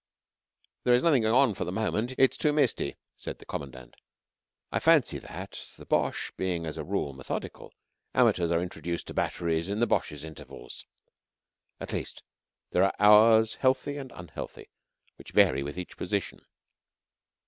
"There 0.83 0.95
is 0.95 1.03
nothing 1.03 1.21
going 1.21 1.35
on 1.35 1.53
for 1.53 1.63
the 1.63 1.71
moment; 1.71 2.15
it's 2.17 2.35
too 2.35 2.51
misty," 2.51 2.97
said 3.17 3.37
the 3.37 3.45
Commandant. 3.45 3.93
(I 4.71 4.79
fancy 4.79 5.19
that 5.19 5.69
the 5.77 5.85
Boche, 5.85 6.31
being, 6.37 6.65
as 6.65 6.79
a 6.79 6.83
rule 6.83 7.13
methodical, 7.13 7.71
amateurs 8.15 8.49
are 8.49 8.63
introduced 8.63 9.05
to 9.09 9.13
batteries 9.13 9.69
in 9.69 9.79
the 9.79 9.85
Boche's 9.85 10.23
intervals. 10.23 10.87
At 11.79 11.93
least, 11.93 12.23
there 12.71 12.83
are 12.83 12.95
hours 12.99 13.53
healthy 13.61 13.97
and 13.97 14.11
unhealthy 14.15 14.71
which 15.17 15.33
vary 15.33 15.61
with 15.61 15.77
each 15.77 15.95
position.) 15.97 16.39